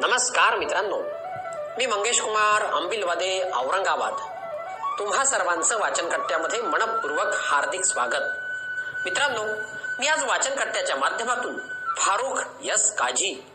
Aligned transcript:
नमस्कार 0.00 0.56
मित्रांनो. 0.56 1.02
मी 1.78 1.86
मंगेश 1.86 2.20
कुमार 2.20 2.62
अंबिलवादे 2.64 3.50
औरंगाबाद. 3.50 4.12
तुम्हा 4.98 5.24
सर्वांचं 5.24 5.78
वाचन 5.78 6.08
कट्ट्यामध्ये 6.08 6.60
मनपूर्वक 6.60 7.34
हार्दिक 7.34 7.84
स्वागत. 7.84 8.24
मित्रांनो 9.04 9.44
मी 9.98 10.06
आज 10.06 10.24
वाचन 10.24 10.54
कट्ट्याच्या 10.54 10.96
माध्यमातून 10.96 11.58
फारुख 11.98 12.42
यस 12.60 12.94
काझी 12.94 13.46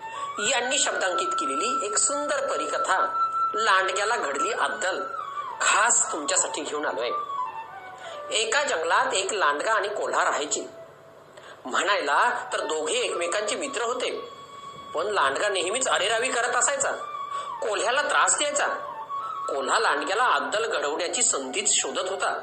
यांनी 0.49 0.79
शब्दांकित 0.79 1.27
केलेली 1.27 1.85
एक 1.85 1.97
सुंदर 1.97 2.45
परिकथा 2.47 3.23
लांडग्याला 3.53 4.15
घडली 4.15 4.51
अद्दल 4.51 5.03
खास 5.61 6.11
तुमच्यासाठी 6.11 6.61
घेऊन 6.61 6.85
आलोय. 6.85 7.09
एका 8.31 8.63
जंगलात 8.63 9.13
एक 9.13 9.33
लांडगा 9.33 9.73
आणि 9.73 9.87
कोल्हा 9.87 10.23
राहायची. 10.23 10.61
म्हणायला 11.65 12.49
तर 12.53 12.59
दोघे 12.59 12.99
एकमेकांचे 12.99 13.55
मित्र 13.55 13.81
होते. 13.81 14.30
पण 14.93 15.07
लांडगा 15.07 15.49
नेहमीच 15.49 15.87
अरेरावी 15.87 16.29
करत 16.29 16.55
असायचा. 16.55 16.91
कोल्ह्याला 17.61 18.01
त्रास 18.01 18.37
द्यायचा. 18.37 18.67
कोल्हा 19.47 19.79
लांडग्याला 19.79 20.23
अद्दल 20.23 20.65
घडवण्याची 20.65 21.23
संधीच 21.23 21.81
शोधत 21.81 22.09
होता. 22.09 22.41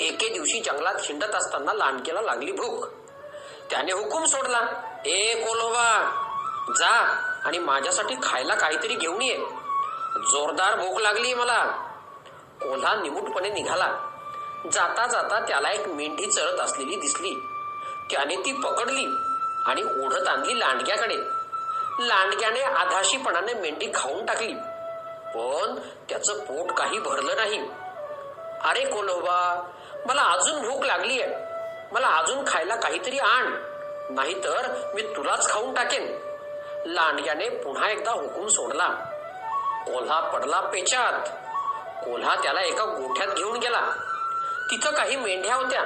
एके 0.00 0.28
दिवशी 0.28 0.60
जंगलात 0.60 0.94
हिंडत 1.00 1.34
असताना 1.34 1.72
लांडग्याला 1.72 2.20
लागली 2.22 2.52
भूक. 2.52 2.86
त्याने 3.70 3.92
हुकूम 3.92 4.24
सोडला. 4.24 4.60
ए 5.06 5.34
कोल्होबा 5.46 6.10
जा 6.78 6.90
आणि 7.44 7.58
माझ्यासाठी 7.58 8.14
खायला 8.22 8.54
काहीतरी 8.54 8.94
घेऊन 8.94 9.22
ये. 9.22 9.36
जोरदार 10.16 10.76
भूक 10.76 11.00
लागली 11.00 11.34
मला. 11.34 11.64
कोल्हा 12.60 12.94
निमूटपणे 12.94 13.48
निघाला. 13.48 13.94
जाता 14.72 15.06
जाता 15.06 15.38
त्याला 15.48 15.70
एक 15.70 15.88
मेंढी 15.88 16.30
चरत 16.30 16.60
असलेली 16.60 16.96
दिसली. 16.96 17.34
त्याने 18.10 18.36
ती 18.36 18.52
पकडली 18.52 19.06
आणि 19.66 19.82
ओढत 19.82 20.28
आणली 20.28 20.58
लांडग्याकडे. 20.58 21.16
लांडग्याने 21.98 22.60
आधाशीपणाने 22.60 23.54
मेंढी 23.54 23.90
खाऊन 23.94 24.26
टाकली. 24.26 24.54
पण 25.34 25.78
त्याचं 26.08 26.38
पोट 26.38 26.72
काही 26.72 26.98
भरलं 26.98 27.36
नाही. 27.36 27.58
अरे 28.64 28.84
कोलोबा 28.84 29.70
मला 30.06 30.22
अजून 30.22 30.62
भूक 30.62 30.84
लागली 30.84 31.22
आहे 31.22 31.34
मला 31.92 32.06
अजून 32.06 32.44
खायला 32.46 32.76
काहीतरी 32.76 33.18
आण. 33.18 33.46
नाहीतर 34.10 34.90
मी 34.94 35.02
तुलाच 35.02 35.50
खाऊन 35.50 35.74
टाकेन. 35.74 36.18
लांडग्याने 36.86 37.48
पुन्हा 37.48 37.90
एकदा 37.90 38.10
हुकूम 38.10 38.46
सोडला. 38.46 38.88
कोल्हा 39.86 40.20
पडला 40.20 40.60
पेचात. 40.60 41.28
कोल्हा 42.04 42.34
त्याला 42.34 42.60
एका 42.60 42.84
गोठ्यात 42.84 43.28
घेऊन 43.28 43.56
गेला. 43.56 43.80
तिथं 44.70 44.90
काही 44.90 45.16
मेंढ्या 45.16 45.54
होत्या. 45.54 45.82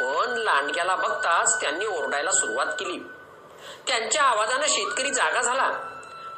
पण 0.00 0.30
लांडग्याला 0.30 0.96
बघताच 0.96 1.60
त्यांनी 1.60 1.86
ओरडायला 1.86 2.30
सुरुवात 2.30 2.66
केली. 2.66 3.00
त्यांच्या 3.86 4.22
आवाजानं 4.22 4.66
शेतकरी 4.68 5.10
जागा 5.10 5.40
झाला. 5.40 5.70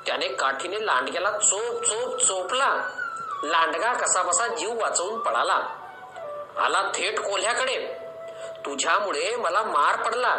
त्याने 0.06 0.28
काठीने 0.28 0.86
लांडग्याला 0.86 1.30
चोप 1.30 1.84
चोप 1.84 2.16
चोपला. 2.16 2.76
लांडगा 3.42 3.92
कसा 3.92 4.22
बसा 4.22 4.46
जीव 4.46 4.82
वाचवून 4.82 5.20
पळाला. 5.20 5.76
आला 6.58 6.82
थेट 6.94 7.20
कोल्ह्याकडे. 7.20 7.96
तुझ्यामुळे 8.66 9.36
मला 9.36 9.62
मार 9.62 10.02
पडला. 10.02 10.36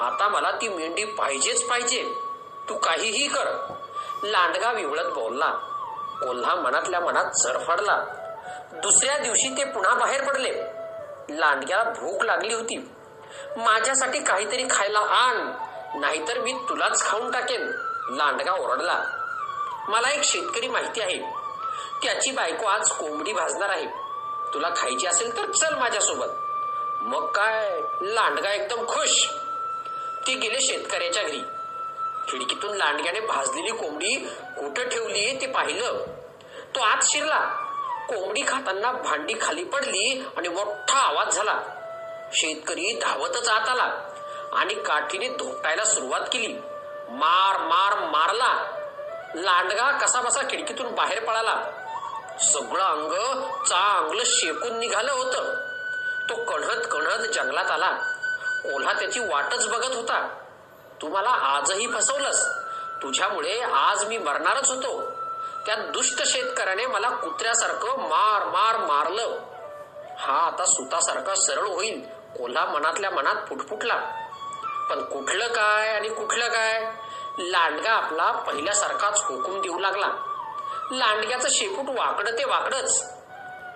आता 0.00 0.28
मला 0.28 0.50
ती 0.50 0.68
मेंढी 0.68 1.04
पाहिजेच 1.04 1.68
पाहिजे. 1.68 2.02
तू 2.68 2.78
काहीही 2.78 3.28
कर. 3.28 3.74
लांडगा 4.22 4.72
विवळत 4.72 5.04
बोलला. 5.04 5.50
कोल्हा 6.20 6.54
मनातल्या 6.54 7.00
मनात 7.00 7.30
सरफडला. 7.30 8.04
दुसऱ्या 8.72 9.18
दिवशी 9.18 9.48
ते 9.48 9.64
पुन्हा 9.64 9.94
बाहेर 9.94 10.24
पडले. 10.24 10.52
लांडग्याला 11.30 11.84
भूक 11.84 12.22
लागली 12.22 12.54
होती. 12.54 12.90
माझ्यासाठी 13.56 14.20
काहीतरी 14.20 14.64
खायला 14.70 14.98
आण. 14.98 15.52
नाहीतर 15.94 16.38
मी 16.38 16.52
तुलाच 16.52 17.06
खाऊन 17.06 17.30
टाकेन. 17.30 17.70
लांडगा 18.08 18.52
ओरडला. 18.52 19.04
मला 19.88 20.10
एक 20.10 20.24
शेतकरी 20.24 20.68
माहिती 20.68 21.00
आहे. 21.00 21.18
त्याची 22.02 22.30
बायको 22.30 22.66
आज 22.66 22.90
कोंबडी 22.90 23.32
भाजणार 23.32 23.68
आहे. 23.68 23.86
तुला 24.54 24.68
खायची 24.76 25.06
असेल 25.06 25.36
तर 25.36 25.50
चल 25.50 25.74
माझ्यासोबत. 25.74 26.26
मग 27.02 27.26
काय? 27.26 27.80
लांडगा 28.00 28.52
एकदम 28.52 28.86
खुश. 28.86 29.26
ते 30.26 30.34
गेले 30.34 30.60
शेतकऱ्याच्या 30.60 31.22
घरी. 31.22 31.40
खिडकीतून 32.28 32.76
लांडग्याने 32.76 33.20
भाजलेली 33.20 33.70
कोंबडी 33.70 34.16
कुठं 34.40 34.88
ठेवली 34.88 35.40
ते 35.40 35.46
पाहिलं. 35.46 36.04
तो 36.74 36.80
आत 36.80 36.98
शिरला. 37.02 37.40
कोंबडी 38.08 38.42
खाताना 38.48 38.92
भांडी 38.92 39.34
खाली 39.42 39.64
पडली 39.64 40.24
आणि 40.36 40.48
मोठा 40.48 40.98
आवाज 40.98 41.34
झाला. 41.34 41.60
शेतकरी 42.32 42.98
धावतच 43.02 43.48
आत 43.48 43.68
आला. 43.68 44.13
आणि 44.54 44.74
काठीने 44.74 45.28
धोटायला 45.28 45.84
सुरुवात 45.84 46.20
केली. 46.20 46.58
मार 47.08 47.60
मार 47.60 48.08
मारला. 48.08 48.80
लांडगा 49.34 49.90
कसा 49.90 50.20
बसा 50.20 50.42
खिडकीतून 50.42 50.94
बाहेर 50.94 51.24
पळाला. 51.24 51.62
सगळं 52.40 52.84
अंग 52.84 53.12
चांगलं 53.64 54.22
शेकून 54.26 54.78
निघालं 54.78 55.12
होतं. 55.12 55.54
तो 56.30 56.44
कढत 56.44 56.88
कढत 56.90 57.32
जंगलात 57.32 57.70
आला. 57.70 57.90
कोल्हा 58.62 58.92
त्याची 58.92 59.20
वाटच 59.20 59.68
बघत 59.68 59.96
होता. 59.96 60.28
तू 61.02 61.08
मला 61.08 61.30
आजही 61.30 61.86
फसवलंस. 61.86 62.48
तुझ्यामुळे 63.02 63.60
आज 63.60 64.04
मी 64.04 64.18
मरणारच 64.18 64.70
होतो. 64.70 65.10
त्या 65.66 65.74
दुष्ट 65.74 66.22
शेतकऱ्याने 66.26 66.86
मला 66.86 67.08
कुत्र्यासारखं 67.08 67.98
मार 67.98 68.44
मार 68.44 68.76
मारलं. 68.76 69.38
हा 70.18 70.38
आता 70.38 70.64
सुतासारखा 70.64 71.34
सरळ 71.34 71.66
होईल. 71.66 72.04
कोल्हा 72.38 72.64
मनातल्या 72.64 73.10
मनात 73.10 73.34
फुटफुटला. 73.48 74.23
पण 74.90 75.04
कुठलं 75.04 75.46
काय 75.46 75.88
आणि 75.88 76.08
कुठलं 76.08 76.48
काय? 76.48 76.92
लांडगा 77.38 77.90
आपला 77.90 78.30
पहिल्यासारखाच 78.32 79.22
हुकूम 79.24 79.60
देऊ 79.60 79.78
लागला. 79.78 80.06
लांडग्याचं 80.90 81.48
शेपूट 81.50 81.98
वाकडं 81.98 82.38
ते 82.38 82.44
वाकडच. 82.44 83.14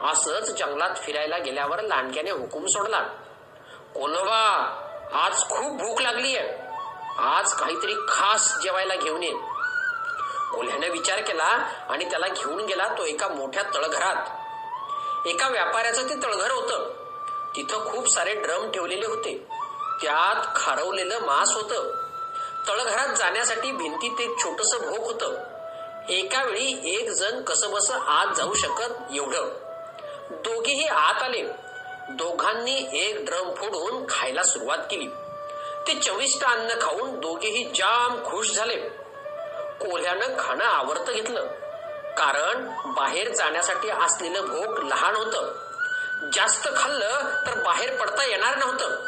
असंच 0.03 0.51
जंगलात 0.51 0.91
फिरायला 0.97 1.39
गेल्यावर 1.39 1.81
लांडग्याने 1.81 2.31
हुकूम 2.31 2.67
सोडला. 2.67 3.01
कोलवा 3.95 4.75
आज 5.13 5.41
खूप 5.41 5.81
भूक 5.81 6.01
लागली 6.01 6.37
आहे 6.37 6.69
आज 7.19 7.53
काहीतरी 7.53 7.95
खास 8.09 8.59
जेवायला 8.63 8.95
घेऊन 8.95 9.23
ये. 9.23 9.33
कोल्ह्याने 10.53 10.89
विचार 10.89 11.21
केला 11.21 11.45
आणि 11.89 12.05
त्याला 12.05 12.29
घेऊन 12.29 12.65
गेला 12.65 12.89
तो 12.89 13.05
एका 13.05 13.29
मोठ्या 13.29 13.63
तळघरात. 13.63 14.31
एका 15.27 15.49
व्यापाऱ्याचं 15.49 16.09
ते 16.09 16.23
तळघर 16.23 16.51
होतं. 16.51 16.93
तिथं 17.57 17.93
खूप 17.93 18.09
सारे 18.09 18.35
ड्रम 18.35 18.71
ठेवलेले 18.71 19.07
होते. 19.07 19.58
त्यात 20.03 20.47
खारवलेलं 20.57 21.19
मांस 21.19 21.55
होतं. 21.55 21.95
तळघरात 22.69 23.15
जाण्यासाठी 23.17 23.73
भिंतीत 23.73 24.21
एक 24.21 24.39
छोटस 24.39 24.75
भोक 24.75 25.05
होतं. 25.13 25.43
एका 26.09 26.45
वेळी 26.45 26.97
एक 26.97 27.11
जण 27.11 27.43
कसं 27.43 27.71
बस 27.71 27.91
आत 27.91 28.35
जाऊ 28.35 28.55
शकत 28.55 28.93
एवढं. 29.15 29.49
दोघेही 30.31 30.85
आत 30.85 31.23
आले. 31.23 31.43
दोघांनी 32.11 32.89
एक 32.93 33.25
ड्रम 33.25 33.55
फोडून 33.55 34.07
खायला 34.09 34.43
सुरुवात 34.43 34.79
केली. 34.79 35.07
ते 35.87 35.95
चविष्ट 35.95 36.45
अन्न 36.45 36.71
खाऊन 36.81 37.21
दोघेही 37.21 37.65
जाम 37.65 38.25
खुश 38.25 38.53
झाले. 38.53 38.77
कोल्ह्यानं 39.81 40.27
खाणं 40.39 40.65
आवडतं 40.65 41.13
घेतलं. 41.13 41.47
कारण 42.19 42.69
बाहेर 42.85 43.35
जाण्यासाठी 43.35 43.91
असलेलं 43.91 44.41
भोक 44.41 44.85
लहान 44.85 45.17
होतं. 45.17 45.53
जास्त 46.33 46.69
खाल्लं 46.77 47.21
तर 47.47 47.63
बाहेर 47.63 48.01
पडता 48.01 48.27
येणार 48.27 48.57
नव्हतं. 48.57 49.08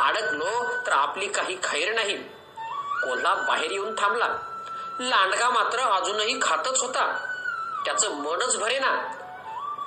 अडकलो 0.00 0.76
तर 0.86 0.92
आपली 0.92 1.28
काही 1.28 1.58
खैर 1.64 1.94
नाही. 1.94 2.16
कोल्हा 3.02 3.34
बाहेर 3.34 3.70
येऊन 3.70 3.94
थांबला. 3.98 4.28
लांडगा 5.00 5.50
मात्र 5.50 5.78
अजूनही 5.78 6.38
खातच 6.42 6.82
होता. 6.82 7.26
त्याचं 7.84 8.10
मनच 8.10 8.58
भरेना. 8.58 9.06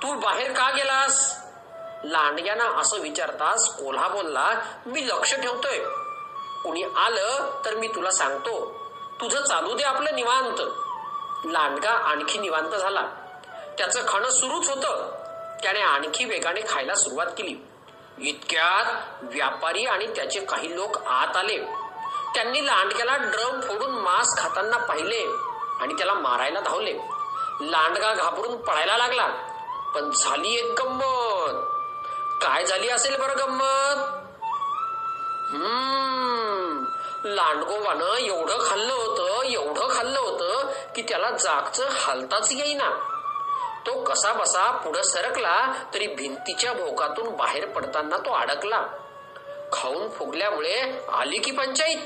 तू 0.02 0.14
बाहेर 0.14 0.52
का 0.52 0.70
गेलास? 0.70 1.36
लांडग्यानं 2.04 2.64
असं 2.64 3.00
विचारतास 3.00 3.76
कोल्हा 3.76 4.08
बोलला 4.08 4.50
मी 4.86 5.08
लक्ष 5.08 5.34
ठेवतोय. 5.34 5.78
कुणी 6.64 6.82
आलं 6.82 7.60
तर 7.64 7.74
मी 7.74 7.88
तुला 7.88 8.10
सांगतो. 8.10 8.72
तुझं 9.20 9.42
चालू 9.42 9.74
दे 9.74 9.82
आपलं 9.82 10.14
निवांत. 10.14 10.60
लांडगा 11.44 11.90
आणखी 11.90 12.38
निवांत 12.38 12.70
झाला. 12.70 13.02
त्याचं 13.78 14.00
खाणं 14.08 14.30
सुरूच 14.30 14.70
होतं. 14.70 15.10
त्याने 15.62 15.80
आणखी 15.80 16.24
वेगाने 16.24 16.60
खायला 16.68 16.94
सुरुवात 16.94 17.26
केली. 17.26 17.54
इतक्यात 18.20 19.02
व्यापारी 19.22 19.84
आणि 19.84 20.06
त्याचे 20.06 20.40
काही 20.40 20.76
लोक 20.76 20.96
आत 21.06 21.36
आले. 21.36 21.58
त्यांनी 22.34 22.66
लांडग्याला 22.66 23.16
ड्रम 23.16 23.60
फोडून 23.60 23.90
मांस 23.90 24.38
खाताना 24.38 24.76
पाहिले 24.76 25.26
आणि 25.80 25.94
त्याला 25.94 26.14
मारायला 26.14 26.60
धावले. 26.60 26.98
लांडगा 27.60 28.14
घाबरून 28.14 28.56
पळायला 28.56 28.96
लागला. 28.96 29.26
पण 29.94 30.10
झाली 30.10 30.54
एक 30.54 30.80
गंमत. 30.80 31.64
काय 32.44 32.66
झाली 32.66 32.88
असेल 32.88 33.16
बरं 33.16 33.38
गंमत? 33.38 33.96
हम्म. 35.50 36.84
लांडगोबानं 37.24 38.14
एवढं 38.14 38.70
खाल्लं 38.70 38.92
होतं 38.92 39.42
एवढं 39.42 39.96
खाल्लं 39.96 40.20
होतं 40.20 40.66
की 40.94 41.02
त्याला 41.02 41.30
जागचं 41.30 41.88
हालताच 41.90 42.52
येईना. 42.52 43.15
तो 43.86 44.02
कसा 44.02 44.32
बसा 44.32 44.70
पुढे 44.70 45.02
सरकला 45.02 45.72
तरी 45.94 46.06
भिंतीच्या 46.06 46.72
भोकातून 46.72 47.36
बाहेर 47.36 47.66
पडताना 47.66 48.16
तो 48.16 48.34
अडकला. 48.34 48.86
खाऊन 49.72 50.08
फुगल्यामुळे 50.08 51.06
आली 51.12 51.38
की 51.38 51.50
पंचायत. 51.50 51.98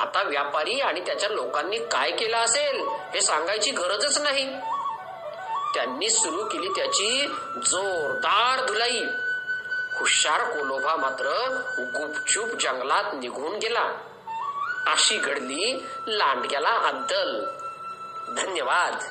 आता 0.00 0.22
व्यापारी 0.22 0.80
आणि 0.80 1.00
त्याच्या 1.00 1.30
लोकांनी 1.30 1.78
काय 1.78 2.10
केलं 2.10 2.36
असेल 2.36 2.88
हे 3.14 3.20
सांगायची 3.20 3.70
गरजच 3.70 4.18
नाही. 4.18 4.50
त्यांनी 5.74 6.10
सुरू 6.10 6.44
केली 6.44 6.68
त्याची 6.68 7.26
जोरदार 7.66 8.64
धुलाई. 8.64 9.04
हुशार 9.98 10.40
कोलोभा 10.40 10.96
मात्र 10.96 11.26
गुपचूप 11.78 12.48
जंगलात 12.48 13.04
निघून 13.14 13.56
गेला. 13.56 13.92
अशी 14.86 15.16
घडली 15.16 15.86
लांडग्याला 16.06 16.68
अद्दल. 16.68 17.44
धन्यवाद. 18.36 19.04